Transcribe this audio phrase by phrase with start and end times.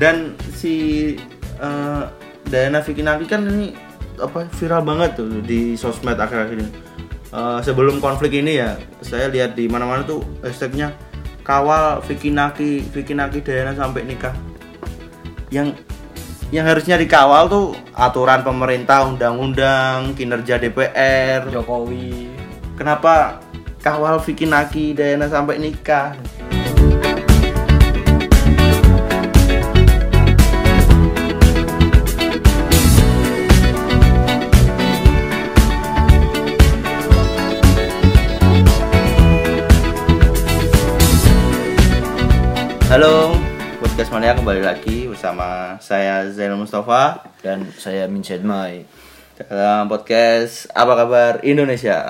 [0.00, 0.74] dan si
[1.60, 2.04] eh,
[2.48, 3.76] Diana Vikinaki kan ini
[4.16, 6.72] apa viral banget tuh di sosmed akhir-akhir ini.
[7.30, 10.96] Eh, sebelum konflik ini ya saya lihat di mana-mana tuh hashtagnya
[11.44, 14.32] kawal Vikinaki Vikinaki Diana sampai nikah.
[15.52, 15.76] Yang
[16.50, 22.26] yang harusnya dikawal tuh aturan pemerintah undang-undang kinerja DPR Jokowi.
[22.74, 23.38] Kenapa
[23.84, 26.16] kawal Vicky Naki Diana sampai nikah
[42.90, 43.30] Halo,
[43.78, 48.82] podcast mania kembali lagi bersama saya Zainal Mustafa dan saya Min Mai.
[49.38, 52.02] dalam podcast Apa Kabar Indonesia.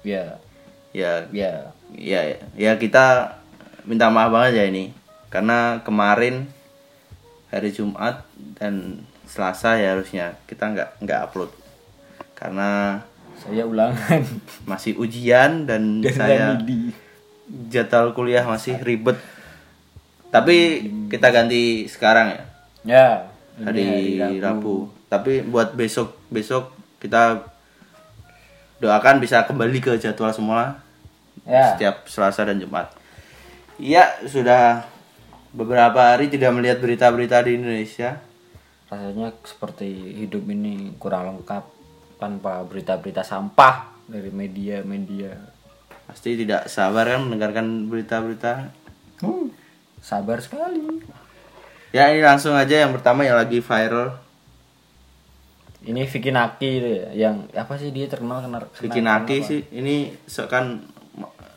[0.00, 0.40] ya.
[0.96, 1.68] Ya, ya.
[1.92, 3.36] Ya, ya, ya kita
[3.84, 4.96] minta maaf banget ya ini.
[5.28, 6.48] Karena kemarin
[7.52, 8.24] hari Jumat
[8.56, 11.52] dan Selasa ya harusnya kita nggak nggak upload.
[12.32, 13.04] Karena
[13.36, 14.24] saya ulangan.
[14.64, 16.88] masih ujian dan saya di
[17.68, 19.20] jadwal kuliah masih ribet
[20.28, 22.44] tapi kita ganti sekarang ya
[22.84, 23.32] ya
[23.64, 24.92] hari, Rabu.
[25.08, 27.48] Tapi buat besok besok kita
[28.78, 30.78] doakan bisa kembali ke jadwal semula
[31.48, 32.92] ya setiap Selasa dan Jumat.
[33.80, 34.84] Iya sudah
[35.54, 38.20] beberapa hari tidak melihat berita-berita di Indonesia.
[38.88, 41.60] rasanya seperti hidup ini kurang lengkap
[42.16, 45.36] tanpa berita-berita sampah dari media-media
[46.08, 48.72] Pasti tidak sabar kan mendengarkan berita-berita.
[50.08, 51.04] Sabar sekali.
[51.92, 54.24] Ya ini langsung aja yang pertama yang lagi viral.
[55.78, 60.10] ini Vicky Naki itu ya yang apa sih dia terkenal kenal Vicky Naki sih ini
[60.50, 60.82] kan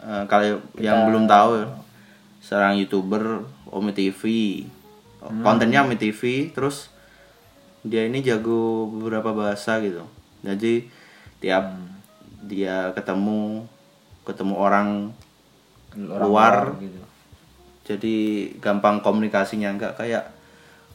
[0.05, 1.67] eh, kalau yang belum tahu ya,
[2.39, 4.21] seorang youtuber Omi TV
[5.41, 6.93] kontennya Omi TV terus
[7.81, 10.05] dia ini jago beberapa bahasa gitu.
[10.45, 10.85] Jadi
[11.41, 11.73] tiap
[12.45, 13.65] dia ketemu
[14.21, 14.87] ketemu orang
[15.97, 17.10] luar gitu
[17.81, 20.23] jadi gampang komunikasinya nggak kayak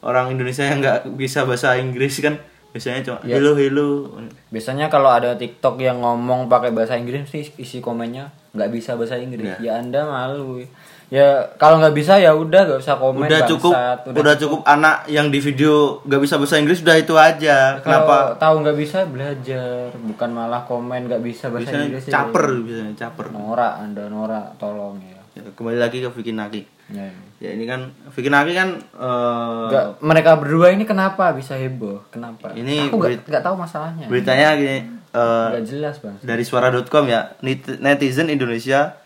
[0.07, 2.39] orang Indonesia yang nggak bisa bahasa Inggris kan.
[2.71, 4.21] Biasanya cuma hello hello
[4.53, 9.17] biasanya kalau ada TikTok yang ngomong pakai bahasa Inggris sih isi komennya nggak bisa bahasa
[9.17, 9.57] Inggris.
[9.65, 10.61] Ya anda malu.
[11.09, 13.99] Ya kalau nggak bisa ya udah nggak usah komen udah cukup bangsat.
[14.11, 14.61] udah, cukup.
[14.67, 17.81] anak yang di video nggak bisa bahasa Inggris udah itu aja.
[17.81, 18.17] Kalau kenapa?
[18.37, 19.95] tahu nggak bisa belajar.
[19.97, 22.13] Bukan malah komen nggak bisa bahasa biasanya Inggris ya.
[22.13, 23.27] caper biasanya caper.
[23.33, 25.21] Nora anda Nora tolong ya.
[25.33, 27.07] Ya, kembali lagi ke Vicky Naki ya.
[27.39, 27.51] ya.
[27.53, 32.03] Ini kan Vicky Naki kan eh, Nggak- mereka berdua ini kenapa bisa heboh?
[32.09, 32.51] Kenapa?
[32.51, 34.07] Ini aku nggak berit- nggak tahu masalahnya.
[34.07, 34.79] beritanya gini
[35.11, 36.15] eh, nggak jelas bang.
[36.21, 38.99] dari suara.com ya net- netizen Indonesia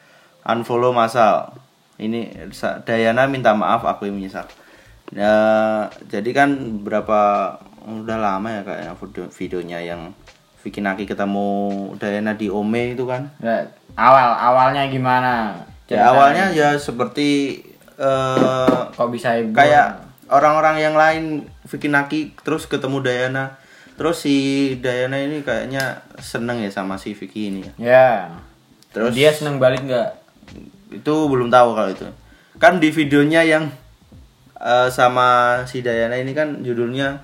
[0.43, 1.53] unfollow masal.
[1.97, 2.49] Ini
[2.83, 4.49] Dayana minta maaf aku yang menyesal.
[5.11, 5.35] Ya
[6.07, 6.49] jadi kan
[6.81, 7.21] berapa
[7.83, 10.01] udah lama ya kayaknya video videonya yang
[10.61, 11.49] Vicky Naki ketemu
[11.97, 13.29] Dayana di Ome itu kan?
[13.41, 13.65] Ya,
[13.97, 15.57] awal awalnya gimana?
[15.89, 17.59] Ya awalnya ya seperti
[18.01, 20.01] eh, kok bisa heboh kayak
[20.33, 23.61] orang-orang yang lain Vicky Naki terus ketemu Dayana
[24.01, 24.37] terus si
[24.81, 27.73] Dayana ini kayaknya seneng ya sama si Vicky ini ya.
[27.77, 28.11] Ya.
[28.91, 30.11] Terus dia seneng balik nggak?
[30.91, 32.09] Itu belum tahu kalau itu.
[32.57, 33.69] Kan di videonya yang
[34.57, 37.21] eh, sama si Dayana ini kan judulnya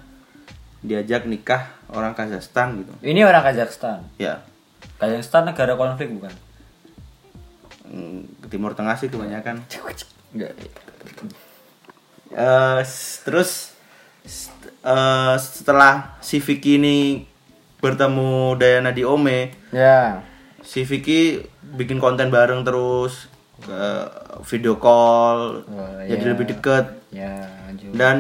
[0.84, 2.92] diajak nikah orang Kazakhstan gitu.
[3.00, 4.04] Ini orang Kazakhstan?
[4.20, 4.44] Ya.
[5.00, 6.45] Kazakhstan negara konflik bukan
[8.47, 9.62] Timur Tengah sih kebanyakan.
[10.34, 10.52] Enggak
[12.82, 13.72] s- terus
[14.82, 17.24] eh, setelah si Vicky ini
[17.78, 20.20] bertemu Dayana di Ome ya.
[20.60, 23.80] si Vicky bikin konten bareng terus ke
[24.44, 26.32] video call Oh, jadi iya.
[26.32, 26.86] lebih deket.
[27.62, 27.92] Lanjut.
[27.94, 28.16] Dan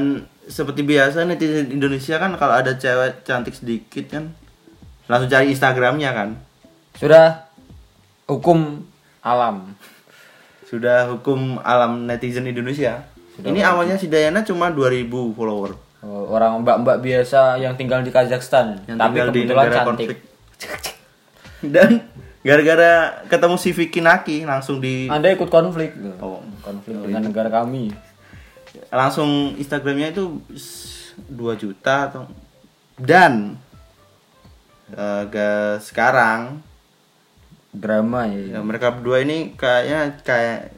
[0.46, 4.30] seperti biasa netizen Indonesia kan kalau ada cewek cantik sedikit kan
[5.06, 6.28] langsung cari Instagramnya kan.
[6.94, 7.50] Sudah.
[8.26, 8.82] Hukum
[9.26, 9.74] alam.
[10.70, 13.02] Sudah hukum alam netizen Indonesia.
[13.34, 15.74] Sudah ini awalnya si Dayana cuma 2000 follower.
[16.06, 19.88] Oh, orang mbak-mbak biasa yang tinggal di Kazakhstan yang tapi tinggal di kebetulan negara cantik.
[19.90, 20.18] konflik.
[21.74, 21.90] Dan
[22.46, 22.92] gara-gara
[23.26, 25.98] ketemu si Vicky Naki langsung di anda ikut konflik.
[26.22, 27.90] Oh, konflik dengan negara kami.
[28.92, 30.38] Langsung Instagramnya itu
[31.26, 32.22] 2 juta atau
[32.96, 33.58] dan
[35.32, 35.48] ke
[35.82, 36.62] sekarang
[37.76, 40.72] drama ya, ya mereka berdua ini kayaknya kayak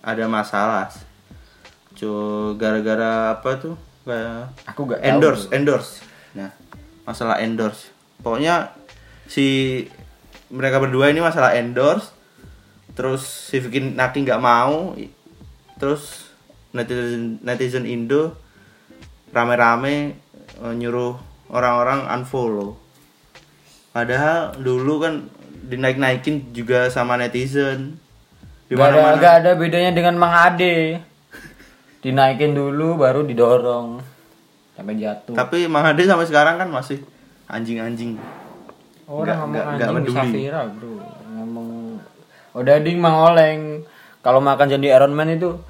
[0.00, 0.88] ada masalah.
[1.98, 2.10] Cu
[2.56, 3.74] gara-gara apa tuh?
[4.06, 5.92] Kayak aku gak endorse endorse.
[6.38, 6.54] Nah
[7.04, 7.90] masalah endorse.
[8.22, 8.72] Pokoknya
[9.26, 9.84] si
[10.48, 12.14] mereka berdua ini masalah endorse.
[12.94, 14.94] Terus si Vicky Naki nggak mau.
[15.76, 16.30] Terus
[16.70, 18.38] netizen netizen Indo
[19.34, 20.14] rame-rame
[20.62, 21.18] eh, nyuruh
[21.50, 22.78] orang-orang unfollow.
[23.90, 25.14] Padahal dulu kan
[25.62, 28.00] dinaik-naikin juga sama netizen
[28.64, 31.02] di Gak mana-mana gak ada bedanya dengan Mang Ade.
[32.00, 34.00] Dinaikin dulu baru didorong
[34.72, 35.34] sampai jatuh.
[35.34, 37.04] tapi Mang Ade sampai sekarang kan masih
[37.46, 38.16] anjing-anjing
[39.04, 40.92] Orang nggak- ngomong nggak- anjing nggak bisa viral bro.
[41.30, 41.68] Ngomong
[42.54, 43.60] udah ding Mang Oleng.
[44.20, 45.60] Kalau makan jadi Iron Man itu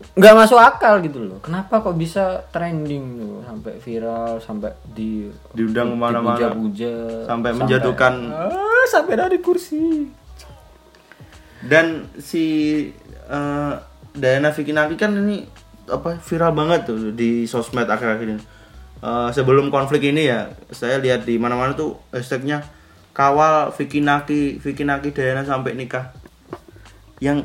[0.00, 1.38] nggak masuk akal gitu loh.
[1.40, 6.36] Kenapa kok bisa trending tuh sampai viral sampai di Diundang ke mana-mana.
[6.36, 6.94] dipuja-puja,
[7.28, 10.08] Sampai menjatuhkan ah, sampai dari kursi.
[11.60, 12.44] dan si
[13.28, 13.72] eh,
[14.10, 15.44] Diana Vikinaki kan ini
[15.86, 18.42] apa viral banget tuh di sosmed akhir-akhir ini.
[19.00, 22.64] Eh, sebelum konflik ini ya saya lihat di mana-mana tuh hashtagnya
[23.12, 26.16] kawal Vikinaki Vikinaki Diana sampai nikah.
[27.20, 27.44] Yang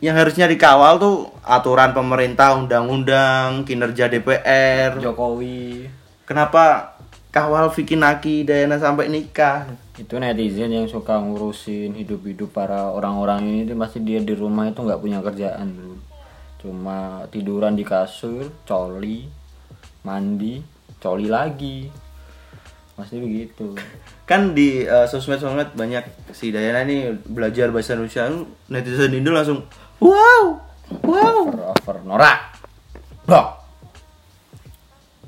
[0.00, 4.96] yang harusnya dikawal tuh aturan pemerintah, undang-undang, kinerja DPR.
[5.00, 5.88] Jokowi.
[6.24, 6.96] Kenapa
[7.30, 9.68] kawal Vikinaki Diana sampai nikah?
[10.00, 13.60] itu netizen yang suka ngurusin hidup-hidup para orang-orang ini.
[13.68, 15.94] Tuh pasti dia di rumah itu nggak punya kerjaan bro.
[16.64, 19.28] Cuma tiduran di kasur coli
[20.00, 20.64] mandi
[20.96, 21.92] coli lagi.
[22.96, 23.76] Pasti begitu.
[24.24, 28.28] Kan di uh, sosmed-sosmed banyak si Dayana ini belajar bahasa Indonesia.
[28.72, 29.68] Netizen Indo langsung
[30.00, 30.42] wow.
[31.06, 31.38] Wow.
[31.54, 32.38] Over over norak
[33.22, 33.62] blok.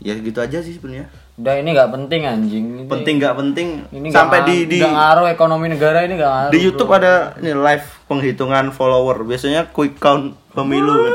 [0.02, 1.06] Ya gitu aja sih sebenarnya.
[1.38, 2.64] Udah ini nggak penting anjing.
[2.82, 3.68] Ini, penting nggak penting.
[3.94, 7.38] ini sampai nga- di di nggak ngaruh ekonomi negara ini nggak ngaruh di YouTube ada
[7.38, 9.22] ini live penghitungan follower.
[9.22, 10.92] Biasanya quick count pemilu.
[10.92, 11.14] Kan.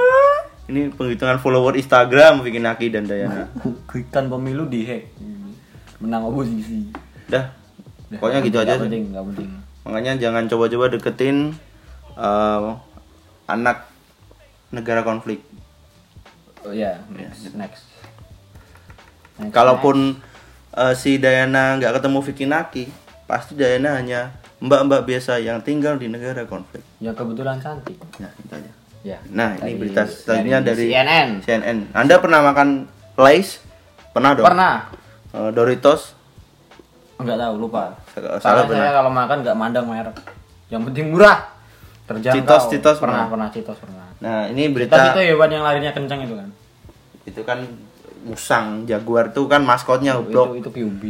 [0.68, 3.48] ini penghitungan follower Instagram bikin Aki dan Dayana.
[3.88, 5.12] Kwikan pemilu dihack
[6.04, 6.92] menang oposisi.
[7.28, 7.52] Dah.
[8.08, 8.84] Pokoknya gitu aja nggak sih.
[8.88, 9.50] penting nggak penting.
[9.88, 11.56] Makanya jangan coba-coba deketin
[12.16, 12.76] uh,
[13.48, 13.88] anak
[14.70, 15.42] negara konflik
[16.68, 17.88] oh ya next next
[19.38, 20.18] Next, Kalaupun
[20.74, 22.84] eh, si Dayana nggak ketemu Vicky Naki,
[23.30, 26.82] pasti Dayana hanya mbak-mbak biasa yang tinggal di negara konflik.
[26.98, 28.02] Ya kebetulan cantik.
[28.18, 28.72] Nah, itu aja.
[29.06, 29.18] Ya.
[29.30, 31.30] Nah, ini berita selanjutnya dari, CNN.
[31.46, 31.78] CNN.
[31.94, 33.62] Anda pernah makan Lays?
[34.12, 34.46] Pernah dong?
[34.50, 34.90] Pernah?
[35.38, 36.18] Eh, Doritos?
[37.22, 37.94] Enggak tahu, lupa.
[38.42, 38.90] Salah pernah.
[38.90, 40.18] saya kalau makan enggak mandang merek.
[40.74, 41.57] Yang penting murah.
[42.08, 42.40] Terjangkau.
[42.40, 43.28] Citos, Citos pernah, pernah?
[43.28, 44.08] pernah Citos pernah.
[44.18, 46.50] Nah, ini Citos berita itu hewan yang larinya kencang itu kan.
[47.28, 47.60] itu kan
[48.24, 50.50] musang, jaguar itu kan maskotnya Itu Hublot.
[50.58, 51.04] itu QB.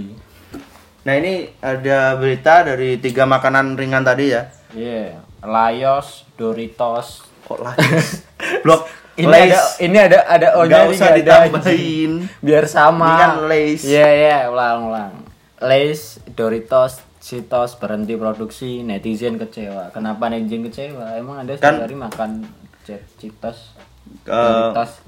[1.05, 4.49] Nah, ini ada berita dari tiga makanan ringan tadi ya.
[4.73, 7.23] Iya, Layos, Doritos.
[7.47, 8.27] Kok Lays?
[8.67, 9.49] Blok Ini Lays.
[9.49, 12.11] ada ini ada ada O Nggak usah ditambahin.
[12.37, 13.07] Biar sama.
[13.07, 13.81] Ini kan Lays.
[13.87, 15.13] Iya, iya, ulang ulang.
[15.57, 19.91] Lays, Doritos, Citos berhenti produksi, netizen kecewa.
[19.91, 21.19] Kenapa netizen kecewa?
[21.19, 22.47] Emang ada Kan- sehari makan
[22.87, 23.75] Cit- Citos,
[24.23, 25.03] Doritos,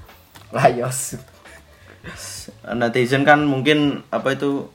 [0.52, 1.16] Layos.
[2.76, 4.68] netizen kan mungkin apa itu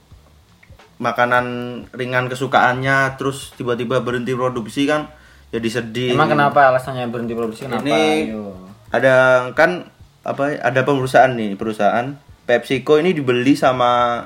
[0.98, 1.46] makanan
[1.94, 5.14] ringan kesukaannya terus tiba-tiba berhenti produksi kan
[5.54, 6.18] jadi sedih.
[6.18, 7.70] Emang kenapa alasannya berhenti produksi?
[7.70, 7.86] Kenapa?
[7.86, 8.58] Ini Ayo.
[8.90, 9.14] ada
[9.54, 9.86] kan
[10.26, 12.18] apa ada perusahaan nih perusahaan
[12.50, 14.26] PepsiCo ini dibeli sama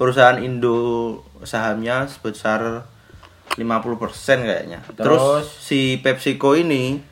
[0.00, 2.84] perusahaan Indo sahamnya sebesar
[3.56, 4.80] 50% kayaknya.
[4.94, 5.46] Terus, Terus?
[5.58, 7.02] si PepsiCo ini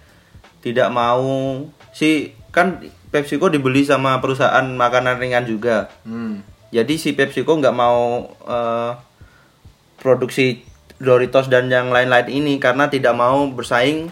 [0.63, 1.61] tidak mau
[1.91, 5.91] si kan PepsiCo dibeli sama perusahaan makanan ringan juga.
[6.05, 6.45] Hmm.
[6.69, 8.93] Jadi si PepsiCo nggak mau eh,
[9.99, 10.63] produksi
[10.99, 14.11] Doritos dan yang lain-lain ini karena tidak mau bersaing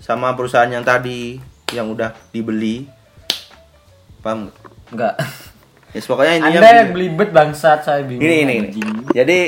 [0.00, 1.36] sama perusahaan yang tadi
[1.76, 2.88] yang udah dibeli.
[4.24, 4.48] Paham?
[4.48, 4.56] nggak?
[4.92, 5.14] Enggak.
[5.92, 8.24] Ya pokoknya intinya Anda yang belibet bangsat saya bingung.
[8.24, 9.00] ini ini, ini.
[9.12, 9.38] Jadi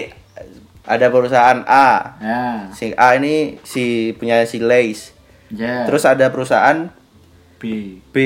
[0.84, 1.88] ada perusahaan A.
[2.20, 2.44] Ya.
[2.76, 5.16] Si A ini si punya si Lays.
[5.48, 5.88] Ya.
[5.88, 6.92] Terus ada perusahaan
[7.56, 7.96] B.
[8.12, 8.16] B.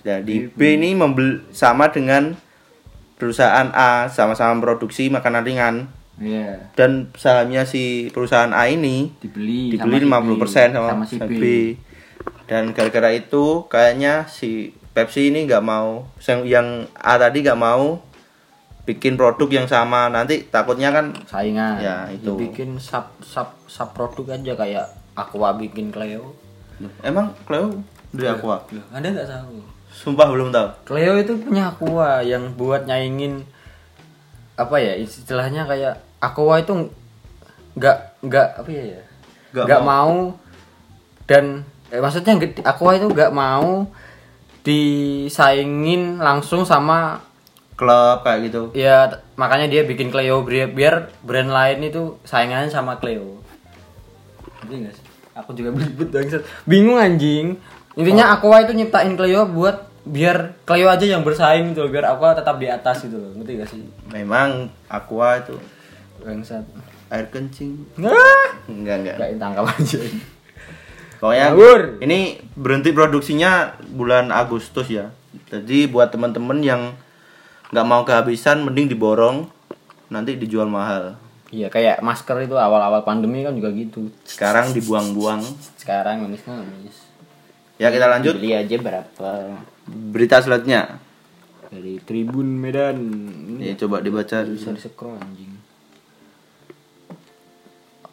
[0.00, 2.32] Jadi B ini membeli sama dengan
[3.20, 5.76] perusahaan A sama-sama produksi makanan ringan
[6.18, 6.74] Iya.
[6.74, 11.16] dan sahamnya si perusahaan A ini Dibeli dibeli sama si 50% B, sama, si si
[11.22, 11.30] B.
[11.38, 11.44] B.
[12.48, 18.00] Dan gara-gara itu kayaknya si Pepsi ini nggak mau yang, yang A tadi nggak mau
[18.82, 21.76] bikin produk yang sama nanti takutnya kan Saingan.
[21.78, 22.34] Ya, itu.
[22.34, 26.32] Bikin sub sub sub produk aja kayak Aqua bikin Cleo.
[27.02, 29.58] emang Cleo dari Aqua Loh, Anda nggak tahu.
[29.90, 33.42] sumpah belum tahu Cleo itu punya Aqua yang buat nyaingin
[34.54, 36.86] apa ya istilahnya kayak Aqua itu
[37.74, 39.02] nggak nggak apa ya ya
[39.52, 40.16] Nggak nggak mau.
[41.26, 41.44] dan
[41.90, 43.88] eh, maksudnya nggak- Aqua itu nggak mau
[44.62, 47.24] disaingin langsung sama
[47.78, 53.38] klub kayak gitu ya makanya dia bikin Cleo biar, brand lain itu saingannya sama Cleo
[54.66, 54.90] sih?
[55.32, 57.56] aku juga belibet bangsat bingung anjing
[57.94, 62.32] intinya Aqua itu nyiptain Cleo buat biar Cleo aja yang bersaing gitu loh, biar Aqua
[62.32, 63.30] tetap di atas gitu loh.
[63.36, 63.82] Ngerti gak sih?
[64.08, 65.60] Memang Aqua itu
[66.24, 66.64] Bangsat.
[67.08, 67.88] air kencing.
[68.68, 69.16] Enggak, enggak.
[69.20, 70.00] gak tangkap aja.
[71.18, 71.98] Pokoknya Ngawur.
[71.98, 75.10] ini berhenti produksinya bulan Agustus ya.
[75.50, 76.94] Jadi buat teman-teman yang
[77.74, 79.50] nggak mau kehabisan mending diborong
[80.08, 81.18] nanti dijual mahal.
[81.48, 84.12] Iya, kayak masker itu awal-awal pandemi kan juga gitu.
[84.24, 85.40] Sekarang dibuang-buang.
[85.80, 87.08] Sekarang ngemis-ngemis.
[87.80, 89.30] Ya kita lanjut Beli aja berapa?
[89.88, 91.00] berita selanjutnya.
[91.72, 92.98] Dari Tribun Medan.
[93.60, 94.44] Ya coba dibaca.
[94.44, 95.56] bisa di scroll anjing.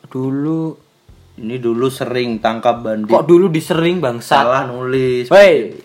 [0.08, 0.85] Dulu
[1.36, 3.12] Ini dulu sering tangkap bandit.
[3.12, 4.40] kok dulu disering bangsat?
[4.40, 5.28] salah nulis.
[5.28, 5.76] Woi,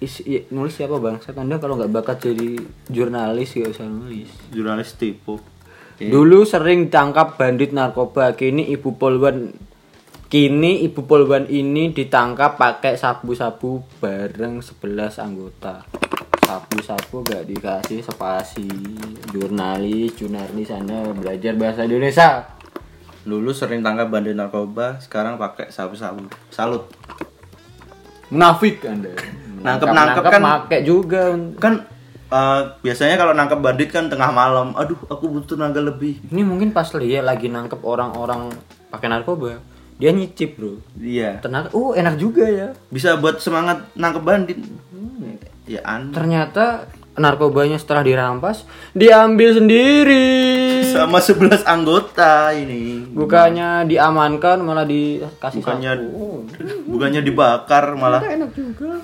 [0.00, 1.36] is- i- nulis siapa bangsat?
[1.36, 2.56] Anda kalau nggak bakat jadi
[2.88, 4.32] jurnalis gak usah nulis.
[4.48, 5.36] Jurnalis tipu.
[5.36, 6.08] Oke.
[6.08, 9.52] Dulu sering tangkap bandit narkoba, kini ibu polwan
[10.26, 15.84] kini ibu polwan ini ditangkap pakai sabu-sabu bareng 11 anggota.
[16.42, 18.66] Sabu-sabu gak dikasih spasi.
[19.30, 22.53] Jurnalis, jurnalis Anda belajar bahasa Indonesia.
[23.24, 26.28] Dulu sering tangkap bandit narkoba, sekarang pakai sabu-sabu.
[26.52, 26.84] Salut.
[28.28, 29.16] Munafik Anda.
[29.64, 31.32] Nangkep-nangkep kan- pakai juga.
[31.56, 31.88] Kan
[32.28, 34.76] eh, biasanya kalau nangkap bandit kan tengah malam.
[34.76, 36.20] Aduh, aku butuh tenaga lebih.
[36.28, 38.52] Ini mungkin pas dia lagi nangkep orang-orang
[38.92, 39.56] pakai narkoba,
[39.96, 40.84] dia nyicip, Bro.
[41.00, 41.40] Iya.
[41.40, 42.76] Tenaga, oh enak juga ya.
[42.92, 44.60] Bisa buat semangat nangkep bandit.
[45.64, 46.84] Ya anda Ternyata
[47.16, 50.63] narkobanya setelah dirampas diambil sendiri.
[50.94, 53.02] Sama 11 anggota ini.
[53.10, 56.46] Bukannya diamankan malah dikasih Bukannya sapu.
[56.86, 59.02] bukannya dibakar malah Enak juga.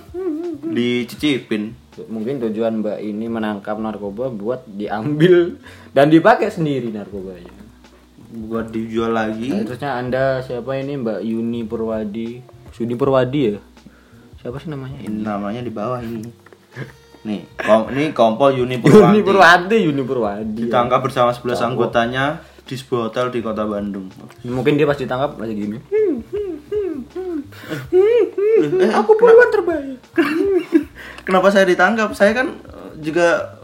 [0.65, 1.75] dicicipin.
[2.01, 5.59] Mungkin tujuan Mbak ini menangkap narkoba buat diambil
[5.91, 7.53] dan dipakai sendiri narkobanya.
[8.31, 9.51] Buat dijual Nah, lagi.
[9.61, 12.39] terusnya Anda siapa ini Mbak Yuni Purwadi?
[12.79, 13.59] Yuni Purwadi ya?
[14.39, 14.97] Siapa sih namanya?
[14.97, 16.31] Ini namanya di bawah ini.
[17.21, 19.21] Nih, kom ini kompol Uni Yuni Purwanti.
[19.21, 20.61] Purwadi, Yuni Purwadi.
[20.65, 24.09] Ditangkap bersama 11 anggotanya di sebuah hotel di kota Bandung.
[24.47, 25.77] Mungkin dia pas ditangkap lagi gini.
[27.93, 30.01] Eh, Aku puluhan terbaik.
[31.29, 32.17] Kenapa saya ditangkap?
[32.17, 33.59] Saya kan eh, juga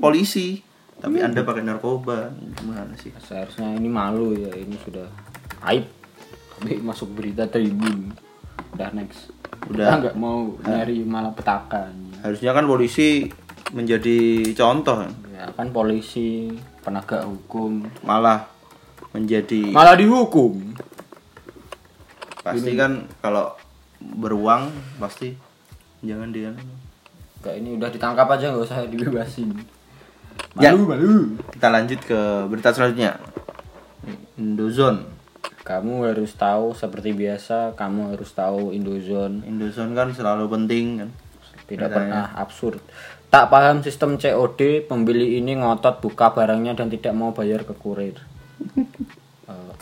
[0.00, 0.64] polisi.
[0.96, 2.32] Tapi Anda pakai narkoba.
[2.56, 3.12] Gimana sih?
[3.20, 5.04] Seharusnya ini malu ya, ini sudah
[5.68, 5.84] aib.
[6.56, 8.16] Tapi masuk berita tribun.
[8.72, 9.28] Udah next.
[9.68, 10.00] Udah.
[10.00, 12.05] Nggak mau nyari malah petakan.
[12.26, 13.30] Harusnya kan polisi
[13.70, 15.12] menjadi contoh kan?
[15.30, 16.50] Ya kan polisi,
[16.82, 18.50] penegak hukum, malah
[19.14, 20.74] menjadi malah dihukum.
[22.42, 23.54] pasti kan kalau
[23.98, 25.34] beruang pasti
[26.02, 26.54] jangan dia
[27.42, 29.50] Kayak ini udah ditangkap aja nggak usah dibebasin.
[30.54, 30.72] Malu, Ya.
[30.74, 31.36] malu.
[31.52, 33.18] kita lanjut ke berita selanjutnya
[34.36, 35.04] Indozone
[35.66, 41.10] Kamu harus tahu seperti biasa, kamu harus tahu Indozone Indozone kan selalu penting kan
[41.66, 42.78] tidak pernah absurd.
[43.26, 48.16] Tak paham sistem COD, pembeli ini ngotot buka barangnya dan tidak mau bayar ke kurir.
[49.46, 49.72] Eh,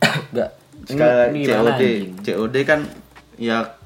[0.32, 0.50] Enggak.
[0.84, 1.82] sekali Ini COD?
[2.22, 2.80] COD kan
[3.36, 3.76] ya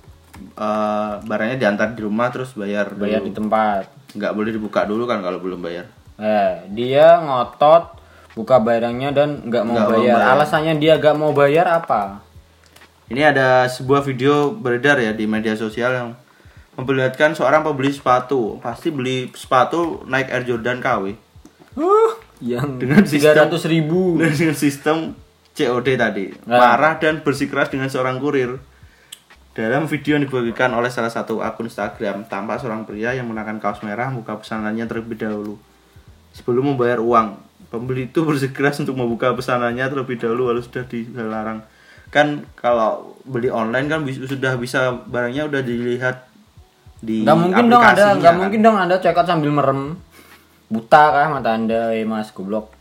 [0.55, 3.03] eh, barangnya diantar di rumah terus bayar dulu.
[3.03, 3.85] Bayar di tempat.
[4.09, 5.85] nggak boleh dibuka dulu kan kalau belum bayar
[6.17, 7.99] Eh, dia ngotot
[8.33, 10.15] buka barangnya dan nggak mau Nggak mau bayar.
[10.17, 10.33] bayar.
[10.33, 12.23] Alasannya dia nggak mau bayar apa?
[13.09, 16.09] ini ada sebuah video beredar ya di media sosial yang
[16.79, 18.63] memperlihatkan seorang pembeli sepatu.
[18.63, 21.05] Pasti beli sepatu Nike Air Jordan KW
[21.75, 24.19] Huh, yang Dengan tiga sistem- ratus ribu.
[24.19, 24.97] dengan sistem
[25.53, 26.31] COD tadi.
[26.43, 26.55] Nah.
[26.57, 28.63] marah dan bersikeras dengan seorang kurir.
[29.51, 33.83] Dalam video yang dibagikan oleh salah satu akun Instagram tampak seorang pria yang mengenakan kaos
[33.83, 35.59] merah membuka pesanannya terlebih dahulu.
[36.31, 37.35] Sebelum membayar uang
[37.67, 41.67] pembeli itu bersikeras untuk membuka pesanannya terlebih dahulu lalu sudah dilarang.
[42.09, 46.28] Kan kalau beli online kan sudah bisa barangnya udah dilihat
[46.99, 48.41] di Nggak mungkin dong ada, nggak kan.
[48.41, 49.81] mungkin dong anda cekot sambil merem.
[50.69, 52.75] Buta kah mata anda, eh mas goblok.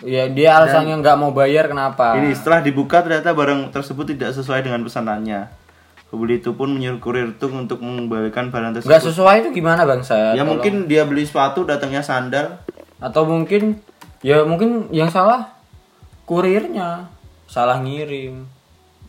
[0.00, 2.16] Ya dia alasannya nggak mau bayar kenapa?
[2.16, 5.52] Ini setelah dibuka ternyata barang tersebut tidak sesuai dengan pesanannya.
[6.08, 8.88] Pembeli itu pun menyuruh kurir itu untuk mengembalikan barang tersebut.
[8.88, 10.32] Nggak sesuai itu gimana bang saya?
[10.32, 12.64] ya mungkin dia beli sepatu datangnya sandal.
[13.02, 13.82] Atau mungkin
[14.24, 15.52] ya mungkin yang salah
[16.24, 17.12] kurirnya
[17.44, 18.48] salah ngirim.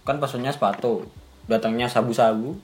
[0.03, 1.07] Kan pesannya sepatu,
[1.47, 2.59] datangnya sabu-sabu.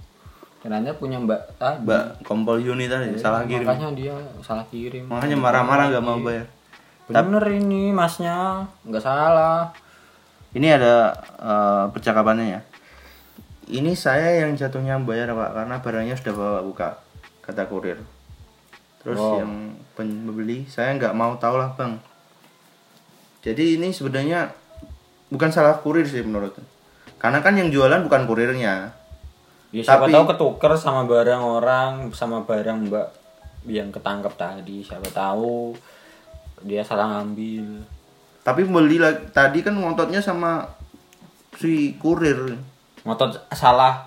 [0.61, 1.81] Ternyata punya mbak tadi.
[1.81, 3.65] Mbak kompol Yuni tadi salah kirim.
[3.65, 4.13] Makanya dia
[4.45, 5.09] salah kirim.
[5.09, 6.45] Makanya marah-marah nggak mau bayar.
[7.09, 9.73] Bener ini masnya, nggak salah.
[10.53, 12.61] Ini ada eh, percakapannya ya.
[13.71, 17.01] Ini saya yang jatuhnya bayar pak karena barangnya sudah bawa buka
[17.41, 17.97] kata kurir.
[19.01, 19.41] Terus Wow.
[19.41, 19.53] yang
[19.97, 21.97] pembeli saya nggak mau tahu lah bang.
[23.41, 24.53] Jadi ini sebenarnya
[25.33, 26.53] bukan salah kurir sih menurut.
[27.17, 28.93] Karena kan yang jualan bukan kurirnya.
[29.71, 33.07] Ya siapa Tapi- tahu ketuker sama barang orang, sama barang mbak
[33.67, 34.83] yang ketangkep tadi.
[34.83, 35.71] Siapa tahu
[36.67, 37.79] dia salah ngambil.
[38.43, 40.67] Tapi beli lagi- tadi kan ngontotnya sama
[41.55, 42.57] si kurir.
[43.07, 44.05] Ngotot salah.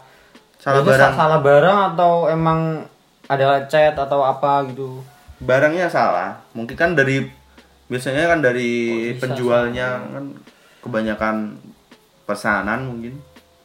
[0.61, 1.12] Salah sa- barang.
[1.16, 2.85] Salah barang atau emang
[3.25, 5.00] ada chat atau apa gitu.
[5.40, 6.37] Barangnya salah.
[6.52, 7.25] Mungkin kan dari
[7.88, 10.25] biasanya kan dari bisa penjualnya kan
[10.85, 11.56] kebanyakan
[12.28, 13.16] pesanan mungkin.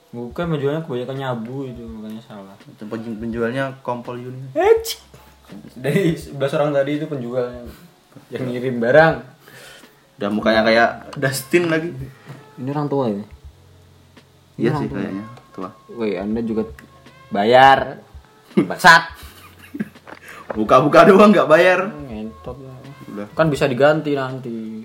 [0.10, 2.56] Bukan penjualnya kebanyakan nyabu itu makanya salah.
[2.82, 4.42] Pen- Penjualnya kompol Yuni.
[5.76, 7.62] Dari 11 orang tadi itu penjualnya
[8.30, 9.16] yang ngirim barang.
[10.18, 11.94] Udah mukanya kayak Dustin lagi.
[12.58, 13.24] Ini orang tua ya?
[14.60, 15.70] Iya sih kayaknya tua.
[15.90, 16.66] Woi, Anda juga
[17.30, 18.02] bayar.
[18.58, 19.14] Bangsat.
[20.52, 21.86] Buka-buka doang nggak bayar.
[22.10, 22.74] Ngentot ya.
[23.08, 24.84] Udah Kan bisa diganti nanti.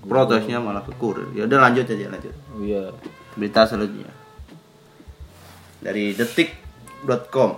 [0.00, 1.28] protesnya malah ke kurir.
[1.32, 2.34] Ya udah lanjut aja lanjut.
[2.50, 2.88] Oh iya.
[3.36, 4.08] Berita selanjutnya.
[5.80, 7.50] Dari detik.com.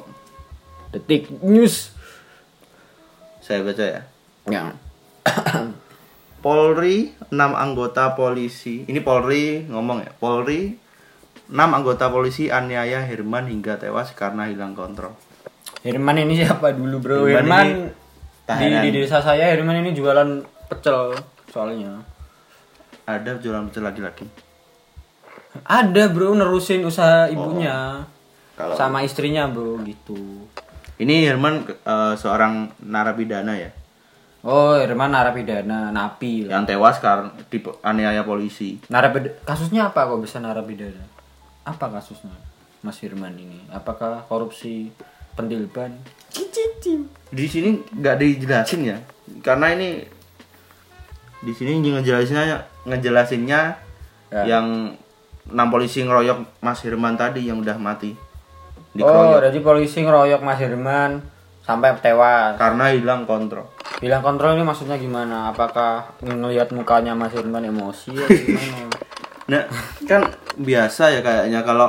[0.94, 1.90] Detik News.
[3.42, 4.02] Saya baca ya.
[4.46, 4.62] Ya.
[6.44, 8.86] Polri 6 anggota polisi.
[8.86, 10.10] Ini Polri ngomong ya.
[10.14, 10.74] Polri
[11.50, 15.14] 6 anggota polisi aniaya Herman hingga tewas karena hilang kontrol.
[15.82, 17.16] Herman ini siapa dulu, Bro?
[17.26, 17.90] Herman
[18.46, 21.14] Herman, ini di, di desa saya Herman ini jualan pecel
[21.50, 22.02] soalnya.
[23.06, 24.26] Ada jualan pecel lagi-lagi.
[25.66, 28.06] Ada, Bro, nerusin usaha ibunya.
[28.52, 30.44] Kalau Sama istrinya, Bro, gitu.
[30.96, 33.70] ini Herman eh, seorang narapidana ya,
[34.42, 36.44] Oh, Herman narapidana, napi.
[36.44, 36.58] lah.
[36.58, 37.30] yang tewas karena
[37.80, 38.76] aniaya polisi.
[38.86, 41.06] Narapidana kasusnya apa kok bisa narapidana?
[41.62, 42.34] Apa kasusnya?
[42.82, 43.62] Mas Firman ini?
[43.70, 44.90] Apakah korupsi
[45.32, 45.94] pentilban?
[47.30, 48.98] Di sini nggak dijelasin ya,
[49.40, 50.02] karena ini
[51.40, 52.44] di sini ngejelasinnya
[52.84, 53.60] ngejelasinnya
[54.32, 54.48] Ya.
[54.48, 54.96] yang
[55.44, 58.16] enam polisi ngeroyok Mas Herman tadi yang udah mati
[58.92, 61.24] Oh, dikeroyok jadi polisi ngeroyok Mas Firman
[61.64, 62.60] sampai tewas.
[62.60, 63.64] karena hilang kontrol.
[64.02, 65.48] Bilang kontrol ini maksudnya gimana?
[65.48, 68.92] Apakah ngelihat mukanya Mas Firman emosi atau gimana?
[69.48, 69.62] Nah,
[70.04, 70.22] kan
[70.60, 71.88] biasa ya kayaknya kalau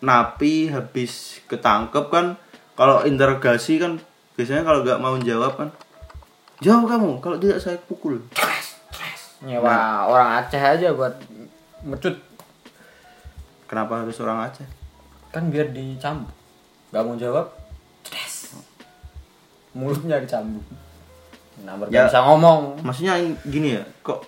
[0.00, 2.38] napi habis ketangkep kan
[2.78, 3.98] kalau interogasi kan
[4.38, 5.68] biasanya kalau nggak mau jawab kan
[6.62, 8.22] jawab kamu kalau tidak saya pukul
[9.42, 11.18] Nyewa orang Aceh aja buat
[11.82, 12.14] mecut
[13.66, 14.66] kenapa harus orang Aceh
[15.28, 16.37] kan biar dicambuk.
[16.88, 17.52] Gak mau jawab,
[18.02, 18.56] cedes.
[19.70, 20.64] Mulutnya dicambuk.
[21.58, 22.06] Nah, baru Ya.
[22.06, 22.80] bisa ngomong.
[22.80, 24.22] maksudnya ini- gini ya kok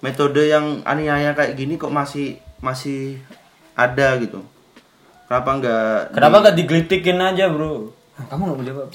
[0.00, 3.22] metode yang aniaya kayak gini kok masih masih
[3.72, 4.42] ada gitu
[5.24, 7.94] kenapa nggak Kenapa gak digelitikin aja, Bro?
[8.20, 8.88] Kamu gak mau jawab.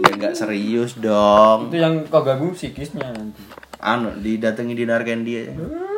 [0.00, 3.44] ya nggak serius dong Itu yang kau ganggu psikisnya nanti.
[3.78, 5.89] anu didatangi di Narkendi aja Enggak.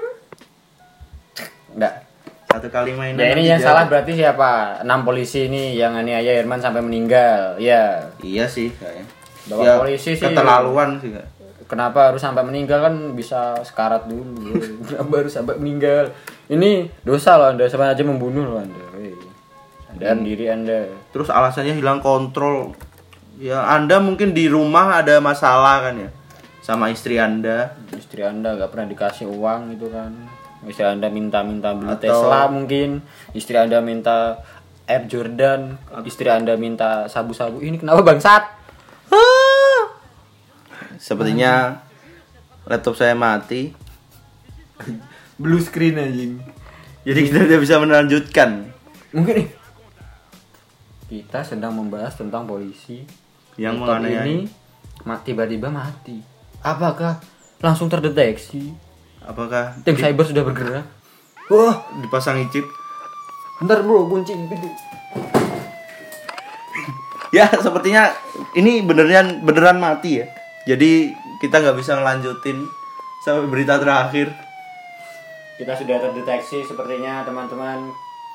[2.52, 4.80] Satu kali main Ya ini yang salah berarti siapa?
[4.80, 7.56] Enam polisi ini yang aniaya Herman sampai meninggal.
[7.56, 8.12] Ya.
[8.20, 9.06] iya sih kayaknya
[9.42, 10.22] Ya, polisi sih.
[10.22, 11.10] keterlaluan sih.
[11.66, 14.54] Kenapa harus sampai meninggal kan bisa sekarat dulu.
[14.86, 16.12] Kenapa harus sampai meninggal?
[16.46, 18.84] Ini dosa loh Anda sama aja membunuh loh Anda.
[18.94, 19.16] Weh.
[19.88, 20.88] Sadar diri Anda.
[21.10, 22.72] terus alasannya hilang kontrol
[23.36, 26.10] ya anda mungkin di rumah ada masalah kan ya
[26.62, 30.14] sama istri anda Istri Anda nggak pernah dikasih uang gitu kan.
[30.62, 33.02] Istri Anda minta-minta beli Atau- Tesla mungkin.
[33.32, 34.38] Istri Anda minta
[34.86, 35.74] Air Jordan.
[36.00, 37.58] Istri Anda minta sabu-sabu.
[37.58, 38.62] Ini kenapa bangsat?
[40.98, 41.82] sepertinya
[42.62, 43.74] laptop saya mati
[45.34, 46.38] Blue screen anjing.
[47.02, 48.70] jadi kita tidak bisa melanjutkan
[49.10, 49.48] Mungkin nih.
[51.04, 53.04] Kita sedang membahas tentang polisi
[53.58, 54.48] yang Laptop menganiaya ini
[55.04, 56.24] ma- tiba-tiba mati.
[56.62, 57.20] Apakah
[57.58, 58.72] langsung terdeteksi?
[59.26, 60.86] Apakah Tim cyber sudah bergerak.
[61.50, 62.66] Wah, dipasangi chip
[63.62, 64.66] bentar bro, kunci pintu.
[67.30, 68.10] ya sepertinya
[68.58, 70.26] ini beneran beneran mati ya
[70.66, 72.58] jadi kita nggak bisa ngelanjutin
[73.22, 74.34] sampai berita terakhir
[75.52, 77.86] Kita sudah terdeteksi sepertinya teman-teman.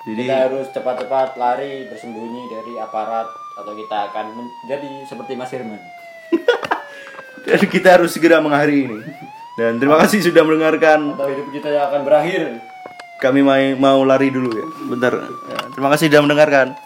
[0.08, 3.28] Jadi- kita harus cepat-cepat lari bersembunyi dari aparat
[3.60, 5.82] atau kita akan menjadi seperti Mas Firman.
[7.48, 9.00] dan kita harus segera mengakhiri ini
[9.58, 11.18] dan terima kasih sudah mendengarkan.
[11.18, 12.62] Atau hidup kita yang akan berakhir.
[13.18, 14.68] kami mau, mau lari dulu ya.
[14.86, 15.18] Bentar.
[15.50, 16.78] Ya, terima kasih sudah mendengarkan